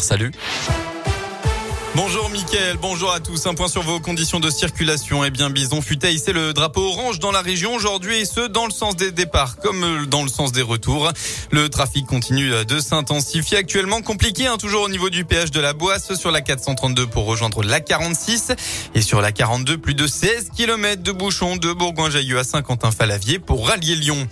Salut. 0.00 0.32
Bonjour 1.94 2.28
Mickaël, 2.30 2.76
bonjour 2.80 3.12
à 3.12 3.20
tous. 3.20 3.46
Un 3.46 3.54
point 3.54 3.68
sur 3.68 3.82
vos 3.82 4.00
conditions 4.00 4.40
de 4.40 4.50
circulation. 4.50 5.24
Eh 5.24 5.30
bien, 5.30 5.50
Bison 5.50 5.80
fut 5.80 5.98
c'est 6.00 6.32
le 6.32 6.52
drapeau 6.52 6.82
orange 6.82 7.18
dans 7.18 7.30
la 7.30 7.40
région 7.40 7.74
aujourd'hui 7.74 8.18
et 8.18 8.24
ce, 8.24 8.46
dans 8.46 8.66
le 8.66 8.72
sens 8.72 8.96
des 8.96 9.12
départs 9.12 9.56
comme 9.56 10.06
dans 10.06 10.22
le 10.22 10.28
sens 10.28 10.52
des 10.52 10.62
retours. 10.62 11.12
Le 11.50 11.68
trafic 11.68 12.06
continue 12.06 12.64
de 12.64 12.80
s'intensifier 12.80 13.58
actuellement. 13.58 14.00
Compliqué, 14.00 14.46
hein, 14.46 14.56
toujours 14.58 14.82
au 14.82 14.88
niveau 14.88 15.10
du 15.10 15.24
péage 15.24 15.50
de 15.50 15.60
la 15.60 15.72
Boisse 15.72 16.14
sur 16.14 16.30
la 16.30 16.40
432 16.40 17.06
pour 17.06 17.26
rejoindre 17.26 17.62
la 17.62 17.80
46 17.80 18.52
et 18.94 19.02
sur 19.02 19.20
la 19.20 19.32
42, 19.32 19.78
plus 19.78 19.94
de 19.94 20.06
16 20.06 20.50
km 20.56 21.02
de 21.02 21.12
bouchons 21.12 21.56
de 21.56 21.72
Bourgoin-Jailleux 21.72 22.38
à 22.38 22.44
Saint-Quentin-Falavier 22.44 23.38
pour 23.38 23.68
rallier 23.68 23.94
Lyon. 23.94 24.28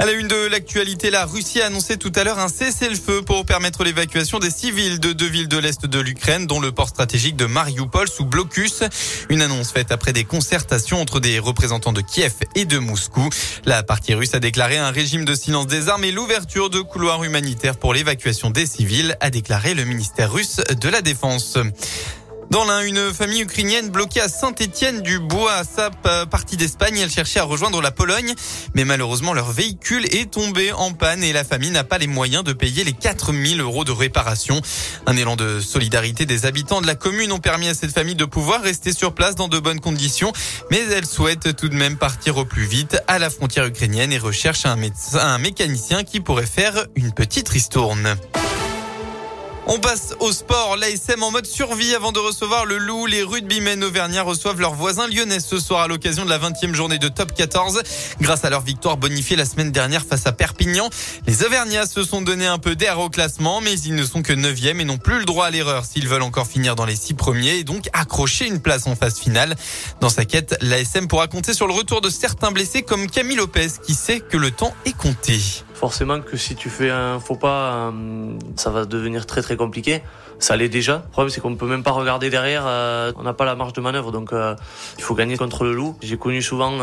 À 0.00 0.06
la 0.06 0.12
une 0.12 0.28
de 0.28 0.46
l'actualité, 0.46 1.10
la 1.10 1.26
Russie 1.26 1.60
a 1.60 1.66
annoncé 1.66 1.96
tout 1.96 2.12
à 2.14 2.22
l'heure 2.22 2.38
un 2.38 2.46
cessez-le-feu 2.46 3.22
pour 3.22 3.44
permettre 3.44 3.82
l'évacuation 3.82 4.38
des 4.38 4.50
civils 4.50 5.00
de 5.00 5.12
deux 5.12 5.26
villes 5.26 5.48
de 5.48 5.58
l'Est 5.58 5.86
de 5.86 5.98
l'Ukraine, 5.98 6.46
dont 6.46 6.60
le 6.60 6.70
port 6.70 6.88
stratégique 6.88 7.34
de 7.34 7.46
Mariupol 7.46 8.08
sous 8.08 8.24
blocus. 8.24 8.84
Une 9.28 9.42
annonce 9.42 9.72
faite 9.72 9.90
après 9.90 10.12
des 10.12 10.22
concertations 10.22 11.00
entre 11.00 11.18
des 11.18 11.40
représentants 11.40 11.92
de 11.92 12.00
Kiev 12.00 12.34
et 12.54 12.64
de 12.64 12.78
Moscou. 12.78 13.28
La 13.64 13.82
partie 13.82 14.14
russe 14.14 14.34
a 14.34 14.38
déclaré 14.38 14.78
un 14.78 14.92
régime 14.92 15.24
de 15.24 15.34
silence 15.34 15.66
des 15.66 15.88
armes 15.88 16.04
et 16.04 16.12
l'ouverture 16.12 16.70
de 16.70 16.80
couloirs 16.80 17.24
humanitaires 17.24 17.76
pour 17.76 17.92
l'évacuation 17.92 18.50
des 18.50 18.66
civils, 18.66 19.16
a 19.18 19.30
déclaré 19.30 19.74
le 19.74 19.84
ministère 19.84 20.32
russe 20.32 20.60
de 20.80 20.88
la 20.88 21.02
Défense. 21.02 21.58
Dans 22.50 22.64
l'un, 22.64 22.80
une 22.80 23.12
famille 23.12 23.42
ukrainienne 23.42 23.90
bloquée 23.90 24.22
à 24.22 24.28
Saint-Étienne-du-Bois, 24.28 25.52
à 25.52 25.64
sa 25.64 25.90
partie 26.26 26.56
d'Espagne. 26.56 26.96
Elle 26.96 27.10
cherchait 27.10 27.40
à 27.40 27.44
rejoindre 27.44 27.82
la 27.82 27.90
Pologne, 27.90 28.34
mais 28.74 28.86
malheureusement 28.86 29.34
leur 29.34 29.52
véhicule 29.52 30.06
est 30.06 30.30
tombé 30.30 30.72
en 30.72 30.92
panne 30.92 31.22
et 31.22 31.34
la 31.34 31.44
famille 31.44 31.70
n'a 31.70 31.84
pas 31.84 31.98
les 31.98 32.06
moyens 32.06 32.44
de 32.44 32.54
payer 32.54 32.84
les 32.84 32.94
4000 32.94 33.60
euros 33.60 33.84
de 33.84 33.92
réparation. 33.92 34.62
Un 35.06 35.16
élan 35.18 35.36
de 35.36 35.60
solidarité 35.60 36.24
des 36.24 36.46
habitants 36.46 36.80
de 36.80 36.86
la 36.86 36.94
commune 36.94 37.32
ont 37.32 37.38
permis 37.38 37.68
à 37.68 37.74
cette 37.74 37.92
famille 37.92 38.14
de 38.14 38.24
pouvoir 38.24 38.62
rester 38.62 38.92
sur 38.92 39.14
place 39.14 39.34
dans 39.34 39.48
de 39.48 39.58
bonnes 39.58 39.80
conditions, 39.80 40.32
mais 40.70 40.80
elle 40.90 41.06
souhaite 41.06 41.54
tout 41.54 41.68
de 41.68 41.76
même 41.76 41.98
partir 41.98 42.38
au 42.38 42.46
plus 42.46 42.64
vite 42.64 42.96
à 43.08 43.18
la 43.18 43.28
frontière 43.28 43.66
ukrainienne 43.66 44.10
et 44.10 44.18
recherche 44.18 44.64
un 44.64 44.76
médecin, 44.76 45.18
un 45.18 45.38
mécanicien 45.38 46.02
qui 46.02 46.20
pourrait 46.20 46.46
faire 46.46 46.86
une 46.94 47.12
petite 47.12 47.48
ristourne. 47.50 48.16
On 49.70 49.78
passe 49.80 50.14
au 50.20 50.32
sport. 50.32 50.78
L'ASM 50.78 51.22
en 51.22 51.30
mode 51.30 51.44
survie 51.44 51.94
avant 51.94 52.10
de 52.10 52.18
recevoir 52.18 52.64
le 52.64 52.78
loup. 52.78 53.04
Les 53.04 53.22
rugbymen 53.22 53.84
auvergnats 53.84 54.22
reçoivent 54.22 54.62
leurs 54.62 54.72
voisins 54.72 55.06
lyonnais 55.06 55.40
ce 55.40 55.60
soir 55.60 55.82
à 55.82 55.88
l'occasion 55.88 56.24
de 56.24 56.30
la 56.30 56.38
20e 56.38 56.72
journée 56.72 56.98
de 56.98 57.08
top 57.08 57.34
14. 57.34 57.82
Grâce 58.18 58.46
à 58.46 58.50
leur 58.50 58.62
victoire 58.62 58.96
bonifiée 58.96 59.36
la 59.36 59.44
semaine 59.44 59.70
dernière 59.70 60.06
face 60.06 60.26
à 60.26 60.32
Perpignan, 60.32 60.88
les 61.26 61.44
auvergnats 61.44 61.84
se 61.84 62.02
sont 62.02 62.22
donné 62.22 62.46
un 62.46 62.56
peu 62.56 62.76
d'air 62.76 62.98
au 62.98 63.10
classement, 63.10 63.60
mais 63.60 63.78
ils 63.78 63.94
ne 63.94 64.06
sont 64.06 64.22
que 64.22 64.32
9e 64.32 64.80
et 64.80 64.84
n'ont 64.86 64.96
plus 64.96 65.18
le 65.18 65.26
droit 65.26 65.44
à 65.44 65.50
l'erreur 65.50 65.84
s'ils 65.84 66.08
veulent 66.08 66.22
encore 66.22 66.46
finir 66.46 66.74
dans 66.74 66.86
les 66.86 66.96
6 66.96 67.12
premiers 67.12 67.56
et 67.56 67.64
donc 67.64 67.90
accrocher 67.92 68.46
une 68.46 68.60
place 68.60 68.86
en 68.86 68.96
phase 68.96 69.18
finale. 69.18 69.54
Dans 70.00 70.08
sa 70.08 70.24
quête, 70.24 70.56
l'ASM 70.62 71.08
pourra 71.08 71.26
compter 71.26 71.52
sur 71.52 71.66
le 71.66 71.74
retour 71.74 72.00
de 72.00 72.08
certains 72.08 72.52
blessés 72.52 72.80
comme 72.80 73.06
Camille 73.06 73.36
Lopez 73.36 73.68
qui 73.84 73.92
sait 73.92 74.20
que 74.20 74.38
le 74.38 74.50
temps 74.50 74.74
est 74.86 74.96
compté 74.96 75.38
forcément 75.78 76.20
que 76.20 76.36
si 76.36 76.56
tu 76.56 76.70
fais 76.70 76.90
un 76.90 77.20
faux 77.20 77.36
pas, 77.36 77.90
euh, 77.92 78.32
ça 78.56 78.70
va 78.70 78.84
devenir 78.84 79.26
très 79.26 79.42
très 79.42 79.56
compliqué. 79.56 80.02
Ça 80.40 80.56
l'est 80.56 80.68
déjà. 80.68 81.02
Le 81.04 81.10
problème 81.10 81.30
c'est 81.30 81.40
qu'on 81.40 81.50
ne 81.50 81.56
peut 81.56 81.66
même 81.66 81.82
pas 81.82 81.92
regarder 81.92 82.30
derrière, 82.30 82.64
euh, 82.66 83.12
on 83.16 83.22
n'a 83.22 83.32
pas 83.32 83.44
la 83.44 83.54
marge 83.54 83.72
de 83.72 83.80
manœuvre, 83.80 84.12
donc 84.12 84.32
euh, 84.32 84.54
il 84.96 85.02
faut 85.02 85.14
gagner 85.14 85.36
contre 85.36 85.64
le 85.64 85.72
loup. 85.72 85.96
J'ai 86.00 86.16
connu 86.16 86.42
souvent 86.42 86.78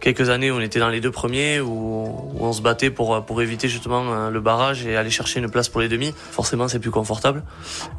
quelques 0.00 0.28
années 0.28 0.50
où 0.50 0.56
on 0.56 0.60
était 0.60 0.78
dans 0.80 0.88
les 0.88 1.00
deux 1.00 1.10
premiers, 1.10 1.60
où, 1.60 2.32
on 2.38 2.52
se 2.52 2.62
battait 2.62 2.90
pour, 2.90 3.42
éviter 3.42 3.68
justement 3.68 4.28
le 4.28 4.40
barrage 4.40 4.86
et 4.86 4.96
aller 4.96 5.10
chercher 5.10 5.40
une 5.40 5.48
place 5.48 5.68
pour 5.68 5.80
les 5.80 5.88
demi. 5.88 6.12
Forcément 6.32 6.68
c'est 6.68 6.78
plus 6.78 6.90
confortable. 6.90 7.42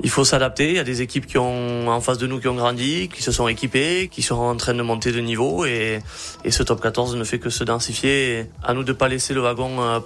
Il 0.02 0.10
faut 0.10 0.26
s'adapter, 0.26 0.70
il 0.70 0.76
y 0.76 0.80
a 0.80 0.84
des 0.84 1.02
équipes 1.02 1.26
qui 1.26 1.38
ont 1.38 1.88
en 1.88 2.02
face 2.02 2.18
de 2.18 2.28
nous 2.28 2.40
qui 2.40 2.48
ont 2.48 2.56
grandi, 2.56 3.10
qui 3.14 3.24
se 3.24 3.32
sont 3.32 3.48
équipées, 3.48 4.10
qui 4.10 4.22
sont 4.22 4.36
en 4.36 4.56
train 4.56 4.74
de 4.74 4.82
monter 4.82 5.12
de 5.12 5.20
niveau 5.20 5.66
et, 5.66 6.00
et 6.44 6.52
ce 6.52 6.64
top 6.64 6.82
14 6.82 7.16
ne 7.16 7.24
fait 7.24 7.40
que 7.40 7.50
se 7.50 7.64
densifier. 7.64 8.50
À 8.64 8.74
nous 8.74 8.84
de 8.84 8.94
pas 8.94 9.08
laisser 9.08 9.34
le 9.34 9.42
wagon 9.42 10.02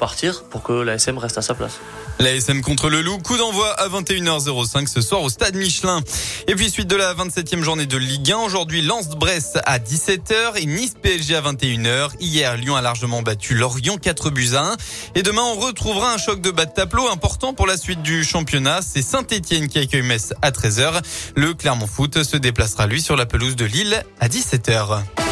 pour 0.49 0.63
que 0.63 0.73
l'ASM 0.73 1.17
reste 1.17 1.37
à 1.37 1.41
sa 1.41 1.53
place. 1.53 1.79
L'ASM 2.19 2.61
contre 2.61 2.89
le 2.89 3.01
Loup, 3.01 3.19
coup 3.19 3.37
d'envoi 3.37 3.71
à 3.73 3.87
21h05 3.89 4.87
ce 4.87 5.01
soir 5.01 5.21
au 5.21 5.29
stade 5.29 5.55
Michelin. 5.55 6.01
Et 6.47 6.55
puis 6.55 6.69
suite 6.69 6.87
de 6.87 6.95
la 6.95 7.13
27e 7.13 7.61
journée 7.61 7.85
de 7.85 7.97
Ligue 7.97 8.31
1, 8.31 8.37
aujourd'hui 8.37 8.81
Lens-Brest 8.81 9.59
à 9.65 9.77
17h 9.77 10.55
et 10.55 10.65
Nice-PSG 10.65 11.35
à 11.35 11.41
21h. 11.41 12.09
Hier, 12.19 12.57
Lyon 12.57 12.75
a 12.75 12.81
largement 12.81 13.21
battu 13.21 13.53
Lorient 13.53 13.97
4 13.97 14.31
buts 14.31 14.55
à 14.55 14.71
1. 14.71 14.75
Et 15.15 15.23
demain, 15.23 15.43
on 15.43 15.59
retrouvera 15.59 16.13
un 16.13 16.17
choc 16.17 16.41
de 16.41 16.49
bas 16.49 16.65
de 16.65 16.73
tableau 16.73 17.07
important 17.09 17.53
pour 17.53 17.67
la 17.67 17.77
suite 17.77 18.01
du 18.01 18.23
championnat. 18.23 18.79
C'est 18.81 19.03
Saint-Etienne 19.03 19.67
qui 19.67 19.79
accueille 19.79 20.01
Metz 20.01 20.33
à 20.41 20.51
13h. 20.51 21.01
Le 21.35 21.53
Clermont 21.53 21.87
Foot 21.87 22.23
se 22.23 22.37
déplacera 22.37 22.87
lui 22.87 23.01
sur 23.01 23.15
la 23.15 23.25
pelouse 23.25 23.55
de 23.55 23.65
Lille 23.65 24.03
à 24.19 24.27
17h. 24.27 25.26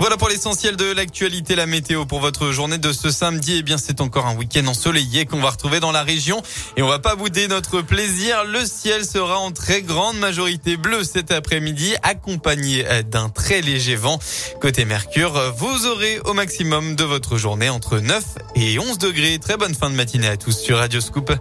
Voilà 0.00 0.16
pour 0.16 0.28
l'essentiel 0.28 0.76
de 0.76 0.92
l'actualité, 0.92 1.54
la 1.54 1.66
météo 1.66 2.04
pour 2.04 2.20
votre 2.20 2.50
journée 2.50 2.78
de 2.78 2.92
ce 2.92 3.10
samedi. 3.10 3.56
Eh 3.58 3.62
bien, 3.62 3.78
c'est 3.78 4.00
encore 4.00 4.26
un 4.26 4.36
week-end 4.36 4.66
ensoleillé 4.66 5.24
qu'on 5.24 5.40
va 5.40 5.50
retrouver 5.50 5.80
dans 5.80 5.92
la 5.92 6.02
région. 6.02 6.42
Et 6.76 6.82
on 6.82 6.88
va 6.88 6.98
pas 6.98 7.14
bouder 7.14 7.48
notre 7.48 7.80
plaisir. 7.80 8.44
Le 8.44 8.66
ciel 8.66 9.06
sera 9.06 9.38
en 9.38 9.50
très 9.50 9.82
grande 9.82 10.18
majorité 10.18 10.76
bleu 10.76 11.04
cet 11.04 11.30
après-midi, 11.30 11.94
accompagné 12.02 12.84
d'un 13.04 13.30
très 13.30 13.62
léger 13.62 13.96
vent. 13.96 14.18
Côté 14.60 14.84
Mercure, 14.84 15.54
vous 15.56 15.86
aurez 15.86 16.18
au 16.20 16.34
maximum 16.34 16.96
de 16.96 17.04
votre 17.04 17.38
journée 17.38 17.70
entre 17.70 17.98
9 17.98 18.22
et 18.56 18.78
11 18.78 18.98
degrés. 18.98 19.38
Très 19.38 19.56
bonne 19.56 19.74
fin 19.74 19.90
de 19.90 19.94
matinée 19.94 20.28
à 20.28 20.36
tous 20.36 20.58
sur 20.58 20.78
Radio 20.78 21.00
Scoop. 21.00 21.32